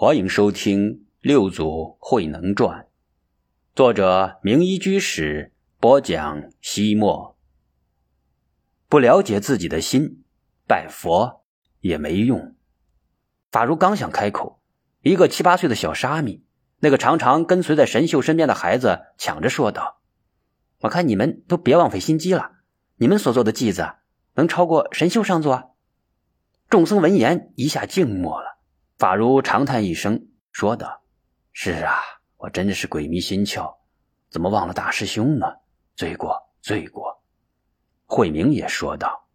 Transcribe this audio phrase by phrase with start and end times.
[0.00, 0.90] 欢迎收听
[1.22, 2.82] 《六祖慧能传》，
[3.74, 6.52] 作者名医居士播讲。
[6.60, 7.36] 西莫
[8.88, 10.22] 不了解自己的心，
[10.68, 11.44] 拜佛
[11.80, 12.54] 也没用。
[13.50, 14.62] 法如刚想开口，
[15.02, 16.44] 一个七八岁的小沙弥，
[16.78, 20.00] 那个常常跟随在神秀身边的孩子，抢着说道
[20.82, 22.52] ：“我看你们都别枉费心机了，
[22.98, 23.94] 你们所做的偈子
[24.34, 25.74] 能超过神秀上座？”
[26.70, 28.57] 众僧闻言一下静默了。
[28.98, 31.04] 法如长叹一声，说道
[31.54, 32.00] ：“是啊，
[32.36, 33.76] 我真的是鬼迷心窍，
[34.28, 35.46] 怎么忘了大师兄呢？
[35.94, 37.22] 罪过，罪过。”
[38.06, 39.28] 慧明也说道：“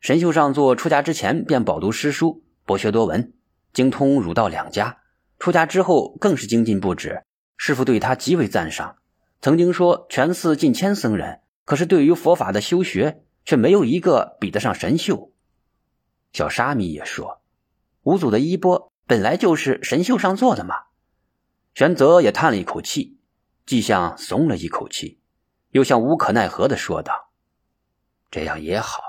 [0.00, 3.32] 神秀上座出家之前便饱读诗书，博学多闻，
[3.72, 4.98] 精通儒道两家。
[5.38, 7.22] 出家之后更是精进不止，
[7.56, 8.98] 师傅对他极为赞赏。
[9.40, 15.32] 曾经说全寺近千僧人，可是对于佛法的修学，却没有一个比得上神秀。”
[16.34, 17.41] 小沙弥也说。
[18.02, 20.74] 五祖的衣钵本来就是神秀上座的嘛。
[21.74, 23.18] 玄泽也叹了一口气，
[23.64, 25.20] 既像松了一口气，
[25.70, 27.30] 又像无可奈何的说道
[28.30, 29.02] ：“这样也好，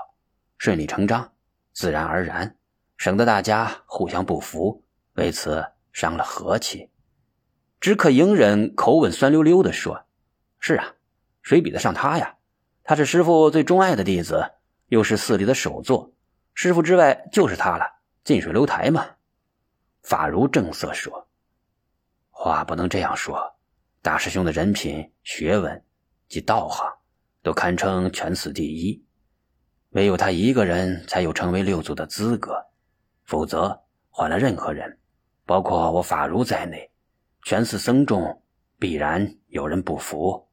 [0.56, 1.32] 顺理成章，
[1.72, 2.56] 自然而然，
[2.96, 6.90] 省得大家互相不服，为此伤了和气。”
[7.80, 10.06] 只可隐忍口吻酸溜溜的说
[10.58, 10.94] ：“是啊，
[11.42, 12.36] 谁比得上他呀？
[12.82, 14.52] 他是师傅最钟爱的弟子，
[14.86, 16.12] 又是寺里的首座，
[16.54, 17.84] 师傅之外就是他了。”
[18.24, 19.06] 近水楼台嘛，
[20.02, 21.28] 法如正色说
[22.32, 23.54] ：“话不能这样说。
[24.00, 25.84] 大师兄的人品、学问
[26.26, 26.90] 及道行，
[27.42, 29.04] 都堪称全寺第一。
[29.90, 32.64] 唯有他一个人才有成为六祖的资格，
[33.24, 34.98] 否则换了任何人，
[35.44, 36.90] 包括我法如在内，
[37.42, 38.42] 全寺僧众
[38.78, 40.48] 必然有人不服。”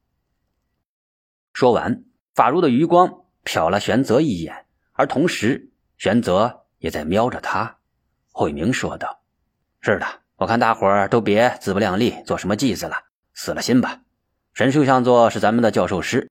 [1.54, 6.61] 说完，法如的余光瞟了玄泽一眼，而同时，玄泽。
[6.82, 7.78] 也在瞄着他，
[8.32, 9.20] 慧明说道
[9.80, 14.00] ：“是的，我看大伙儿都别自不量力，做什么计子了，死了心吧。
[14.52, 16.28] 神秀上座是咱们的教授师，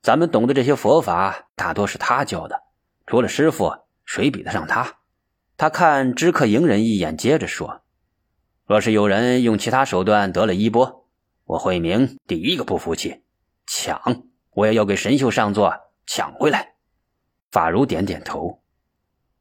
[0.00, 2.62] 咱们懂得这些佛法，大多是他教的。
[3.04, 4.98] 除了师傅，谁比得上他？”
[5.58, 7.82] 他看知客迎人一眼，接着说
[8.66, 11.08] ：“若是有人用其他手段得了衣钵，
[11.46, 13.24] 我慧明第一个不服气，
[13.66, 14.22] 抢，
[14.52, 15.74] 我也要给神秀上座
[16.06, 16.74] 抢回来。”
[17.50, 18.62] 法如点点头。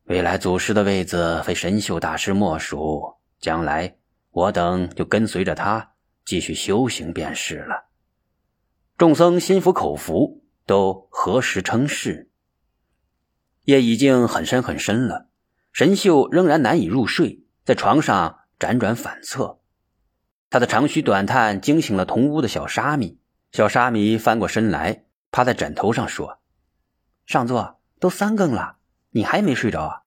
[0.09, 3.95] 未来祖师的位子非神秀大师莫属，将来
[4.31, 5.91] 我等就跟随着他
[6.25, 7.89] 继续修行便是了。
[8.97, 12.31] 众僧心服口服，都合十称是。
[13.65, 15.29] 夜已经很深很深了，
[15.71, 19.59] 神秀仍然难以入睡，在床上辗转反侧。
[20.49, 23.19] 他的长吁短叹惊醒了同屋的小沙弥。
[23.51, 26.39] 小沙弥翻过身来，趴在枕头上说
[27.27, 28.77] ：“上座，都三更了。”
[29.19, 30.03] 你还没睡着啊？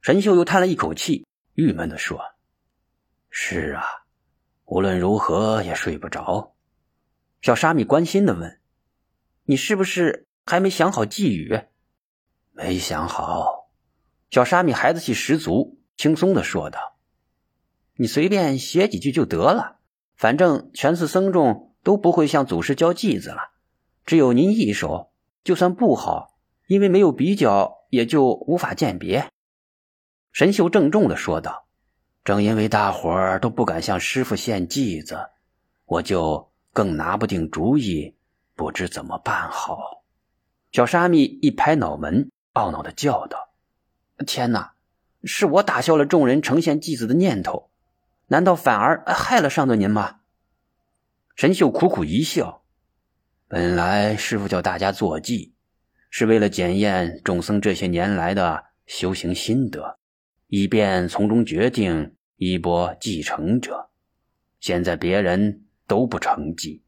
[0.00, 2.20] 神秀又叹了一口气，郁闷的说
[3.30, 3.82] ：“是啊，
[4.64, 6.54] 无论如何也睡不着。”
[7.42, 8.60] 小沙弥关心的问
[9.42, 11.62] ：“你是不是还没想好寄语
[12.54, 13.72] ？”“没想好。”
[14.30, 16.96] 小沙弥孩子气十足，轻松的说道
[17.98, 19.80] ：“你随便写几句就得了，
[20.14, 23.50] 反正全寺僧众都不会向祖师教偈子了，
[24.06, 25.12] 只有您一手，
[25.42, 26.37] 就算不好，
[26.68, 29.30] 因为没有比较。”也就无法鉴别。
[30.30, 31.66] 神秀郑重的说道
[32.22, 35.30] ：“正因为大伙儿都不敢向师傅献计子，
[35.86, 38.14] 我就更拿不定主意，
[38.54, 40.04] 不知怎么办好。”
[40.70, 43.54] 小沙弥一拍脑门，懊恼的叫道
[44.26, 44.74] ：“天哪！
[45.24, 47.70] 是我打消了众人呈现计子的念头，
[48.26, 50.20] 难道反而害了上座您吗？”
[51.34, 52.64] 神秀苦苦一笑
[53.48, 55.54] ：“本来师傅叫大家做计。”
[56.10, 59.98] 是为了检验众僧这些年来的修行心得，
[60.46, 63.90] 以便从中决定衣钵继承者。
[64.60, 66.82] 现在别人都不成继，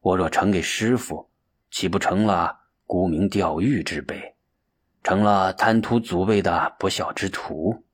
[0.00, 1.30] 我若呈给师傅，
[1.70, 4.34] 岂不成了沽名钓誉之辈，
[5.02, 7.84] 成了贪图祖位的不孝之徒？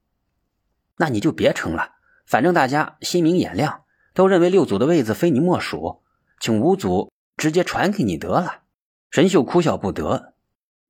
[0.98, 1.92] 那你就别成了，
[2.26, 3.84] 反正大家心明眼亮，
[4.14, 6.02] 都认为六祖的位子非你莫属，
[6.40, 8.62] 请五祖直接传给你得了。
[9.10, 10.34] 神秀哭笑不得。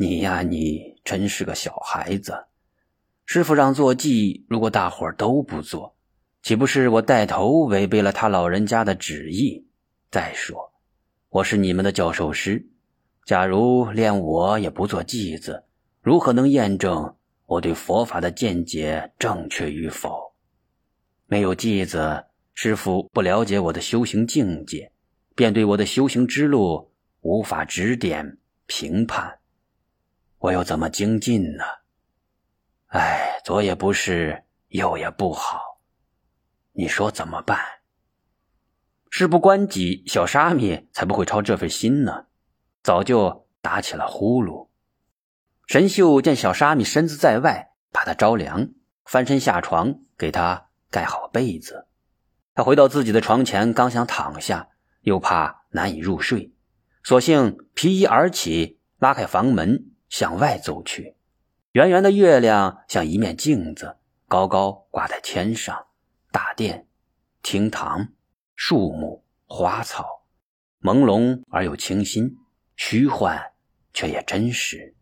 [0.01, 2.47] 你呀，你真是个小孩子。
[3.27, 5.97] 师傅让做记，如果大伙儿都不做，
[6.41, 9.67] 岂不是我带头违背了他老人家的旨意？
[10.09, 10.73] 再说，
[11.31, 12.65] 我是你们的教授师，
[13.25, 15.65] 假如连我也不做记子，
[16.01, 17.17] 如何能验证
[17.47, 20.33] 我对佛法的见解正确与否？
[21.27, 22.25] 没有记子，
[22.55, 24.93] 师傅不了解我的修行境界，
[25.35, 26.93] 便对我的修行之路
[27.23, 29.41] 无法指点评判。
[30.39, 31.65] 我又怎么精进呢？
[32.89, 35.81] 哎，左也不是，右也不好。
[36.73, 37.59] 你说怎么办？
[39.11, 42.27] 事不关己，小沙弥才不会操这份心呢。
[42.83, 44.69] 早就打起了呼噜。
[45.67, 48.69] 神秀见小沙弥身子在外，怕他着凉，
[49.05, 51.89] 翻身下床给他盖好被子。
[52.55, 54.69] 他回到自己的床前，刚想躺下，
[55.01, 56.53] 又怕难以入睡，
[57.03, 61.15] 索性披衣而起，拉开房门向外走去。
[61.73, 63.97] 圆圆的月亮像一面镜子，
[64.27, 65.87] 高高挂在天上。
[66.31, 66.87] 大殿、
[67.43, 68.09] 厅堂、
[68.55, 70.25] 树木、花草，
[70.83, 72.37] 朦胧而又清新，
[72.77, 73.53] 虚幻
[73.95, 74.95] 却也真实。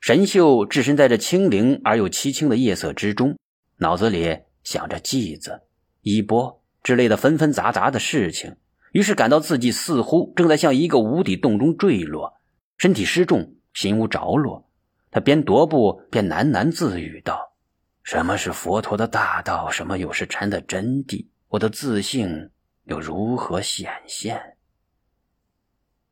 [0.00, 3.36] 神秀置身在这清灵而又凄清的夜色之中，
[3.78, 5.62] 脑子里想着继子、
[6.02, 8.56] 衣钵之类的纷纷杂杂的事情，
[8.92, 12.34] 于是感到自己似乎正在向一个无底洞中坠落，
[12.76, 14.68] 身体失重，心无着落。
[15.08, 17.54] 他边踱步边喃喃自语道。
[18.02, 19.70] 什么是佛陀的大道？
[19.70, 21.28] 什么又是禅的真谛？
[21.46, 22.50] 我的自信
[22.86, 24.56] 又如何显现？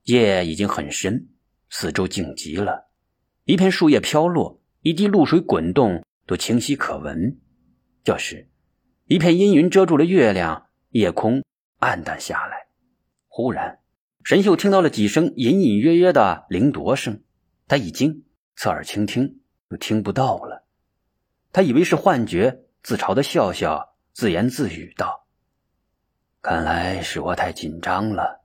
[0.05, 1.27] 夜已经很深，
[1.69, 2.87] 四周静极了，
[3.43, 7.41] 一片树叶飘落，一滴露水滚动，都清晰可闻。
[8.05, 8.49] 这时，
[9.07, 11.43] 一片阴云遮住了月亮，夜空
[11.81, 12.69] 暗淡下来。
[13.27, 13.81] 忽然，
[14.23, 17.25] 神秀听到了几声隐隐约约的铃铎声，
[17.69, 18.25] 他一惊，
[18.55, 19.41] 侧耳倾听，
[19.71, 20.65] 又听不到了。
[21.53, 25.27] 他以为是幻觉，自嘲的笑笑，自言自语道
[26.43, 28.45] ：“看来是我太紧张了。”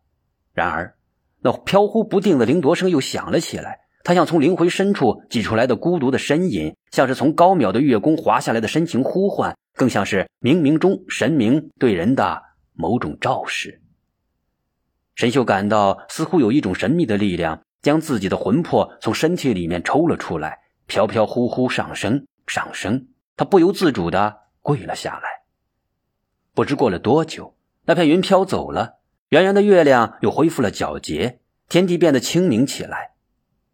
[0.53, 0.97] 然而，
[1.41, 3.81] 那飘忽不定的灵铎声又响了起来。
[4.03, 12.41] 他像从灵魂深处挤出来的孤独的呻吟，像是从高渺的月宫滑下来的深情呼唤，更像是冥冥中神明对人的
[12.73, 13.83] 某种昭示。
[15.13, 22.28] 神秀感到，似乎有一种神秘的力量将自己的魂魄从身体里面抽了出来，飘飘忽忽上升。
[22.48, 23.07] 上升，
[23.38, 25.44] 他不由自主的跪了下来。
[26.54, 27.56] 不知过了多久，
[27.86, 28.95] 那片云飘走了，
[29.30, 31.39] 圆圆的月亮又恢复了皎洁，
[31.69, 33.12] 天地变得清明起来。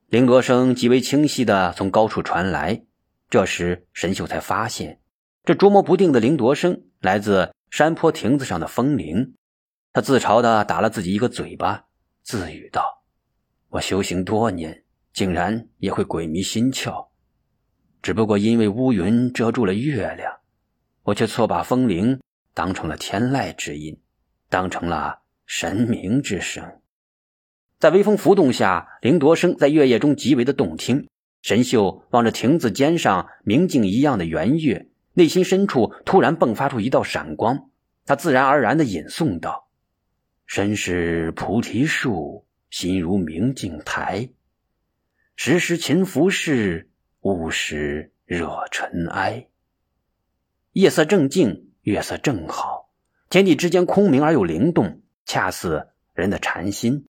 [0.08, 2.84] 铃铎声极为清晰的从高处传来。
[3.30, 5.02] 这时，神秀才发现，
[5.44, 9.34] 这捉摸不定的铃铎声来自山坡亭子上的风铃。
[9.92, 11.86] 他自嘲的打了自己一个嘴巴，
[12.22, 12.97] 自语道
[13.70, 14.84] ：“我修行多年，
[15.14, 17.08] 竟然也会鬼迷心窍。”
[18.02, 20.32] 只不过因为乌云遮住了月亮，
[21.04, 22.20] 我却错把风铃
[22.54, 24.00] 当成了天籁之音，
[24.50, 26.80] 当成了神明之声。
[27.80, 31.08] 在微风浮动下，铃铎声在月夜中极为的动听。
[31.44, 37.70] 神秀望着亭子尖上明镜一样的圆月，内心深处突然迸发出一道闪光。
[38.06, 39.68] 他自然而然地吟诵道
[40.48, 44.30] ：“身是菩提树，心如明镜台，
[45.36, 46.88] 时时勤拂拭。”
[47.22, 49.48] 勿使惹尘埃。
[50.72, 52.90] 夜色正静，月色正好，
[53.30, 57.06] 天地之间空明而又灵动，恰似人的禅心。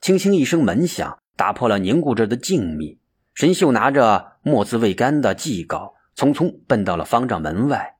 [0.00, 2.98] 轻轻一声门响，打破了凝固着的静谧。
[3.34, 7.96] 神秀拿着墨字未干的祭稿，匆匆奔到了方丈门外。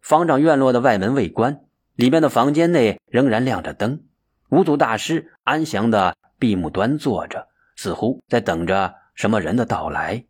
[0.00, 1.60] 方丈院落的外门未关，
[1.94, 4.02] 里面的房间内仍然亮着灯。
[4.48, 10.24] 五祖大师安详的闭目端坐着，似乎在等着什么人的到来。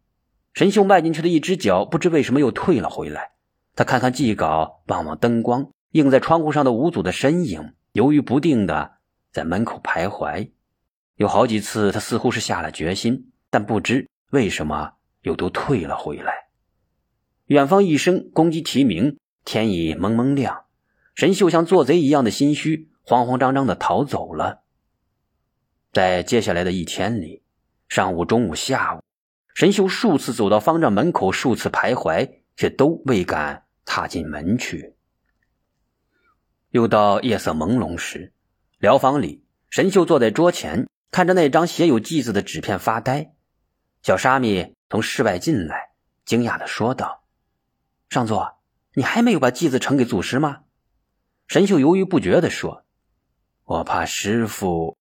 [0.55, 3.33] 神秀迈进去的一只脚，不知为什么又退了回来。
[3.75, 8.93] 他看看祭稿，望望灯光，映在窗户上的五祖的身影，犹豫不定的
[9.33, 10.51] 在门口徘徊。
[11.17, 16.33] 有好几次，他似乎是下了决心，但不知为什么又都退了回来。
[17.47, 20.65] 远方一声公鸡啼鸣，天已蒙蒙亮。
[21.15, 24.63] 神秀像做贼一样的心虚，慌慌张张的逃走了。
[25.97, 27.43] 在接下来的一天里，
[27.89, 29.03] 上午、中午、下午。
[29.55, 34.95] 神秀数次走到方丈门口，数次徘徊，却都未敢踏进门去。
[36.69, 38.35] 又到夜色朦胧时，
[38.77, 43.33] 疗房里，神秀坐在桌前，看着那张写有祭字的纸片发呆。
[44.03, 45.93] 小沙弥从室外进来，
[46.27, 47.25] 惊讶的说道
[48.11, 48.59] ：“上座，
[48.93, 50.65] 你还没有把祭子呈给祖师吗？”
[51.49, 52.85] 神秀犹豫不决的说
[53.65, 54.99] ：“我怕师傅，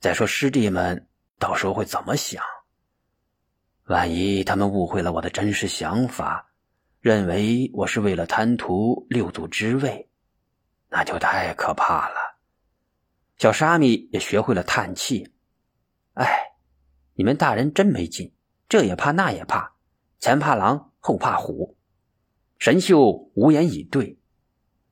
[0.00, 2.42] 再说师弟们到时候会怎么想？”
[3.86, 6.50] 万一他们误会了我的真实想法，
[7.00, 10.10] 认为我是为了贪图六祖之位，
[10.90, 12.38] 那就太可怕了。
[13.38, 15.32] 小沙弥也学会了叹气
[16.14, 16.52] ：“哎，
[17.14, 18.34] 你们大人真没劲，
[18.68, 19.72] 这也怕那也怕，
[20.18, 21.76] 前怕狼后怕虎。”
[22.58, 24.18] 神秀无言以对。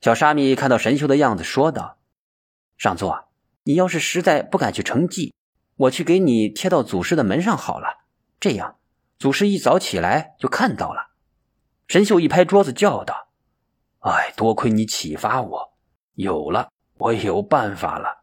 [0.00, 1.98] 小沙弥看到神秀的样子，说道
[2.78, 3.25] ：“上座，
[3.66, 5.34] 你要是实在不敢去承祭，
[5.74, 8.04] 我去给你贴到祖师的门上好了，
[8.38, 8.76] 这样。”
[9.18, 11.08] 祖师一早起来就看到了，
[11.88, 13.28] 神秀一拍桌子叫道
[14.00, 15.72] ：“哎，多亏你启发我，
[16.14, 18.22] 有了，我有办法了。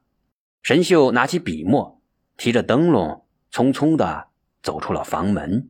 [0.61, 1.99] 神秀拿起笔墨，
[2.37, 4.29] 提着灯笼，匆匆的
[4.61, 5.69] 走出了房门。